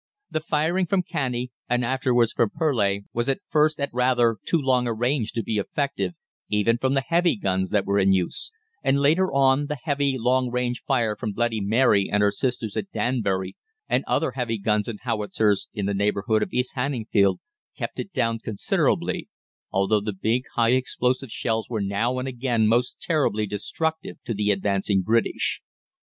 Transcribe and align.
The 0.31 0.41
firing 0.41 0.87
from 0.87 1.03
Canney, 1.03 1.51
and 1.69 1.85
afterwards 1.85 2.33
from 2.33 2.49
Purleigh, 2.49 3.01
was 3.13 3.29
at 3.29 3.39
first 3.47 3.79
at 3.79 3.93
rather 3.93 4.37
too 4.47 4.57
long 4.57 4.87
a 4.87 4.93
range 4.95 5.31
to 5.33 5.43
be 5.43 5.57
effective, 5.59 6.15
even 6.49 6.79
from 6.79 6.95
the 6.95 7.03
heavy 7.07 7.35
guns 7.35 7.69
that 7.69 7.85
were 7.85 7.99
in 7.99 8.11
use, 8.11 8.51
and 8.83 8.99
later 8.99 9.31
on 9.31 9.67
the 9.67 9.75
heavy 9.83 10.15
long 10.17 10.49
range 10.49 10.81
fire 10.87 11.15
from 11.15 11.33
'Bloody 11.33 11.61
Mary' 11.61 12.09
and 12.11 12.23
her 12.23 12.31
sisters 12.31 12.75
at 12.75 12.89
Danbury, 12.89 13.55
and 13.87 14.03
other 14.07 14.31
heavy 14.31 14.57
guns 14.57 14.87
and 14.87 14.99
howitzers 15.03 15.67
in 15.71 15.85
the 15.85 15.93
neighbourhood 15.93 16.41
of 16.41 16.51
East 16.51 16.73
Hanningfield, 16.75 17.37
kept 17.77 17.99
it 17.99 18.11
down 18.11 18.39
considerably, 18.39 19.29
although 19.71 20.01
the 20.01 20.13
big, 20.13 20.45
high 20.55 20.71
explosive 20.71 21.29
shells 21.29 21.69
were 21.69 21.79
now 21.79 22.17
and 22.17 22.27
again 22.27 22.65
most 22.65 22.99
terribly 22.99 23.45
destructive 23.45 24.17
to 24.25 24.33
the 24.33 24.49
advancing 24.49 25.03
British. 25.03 25.61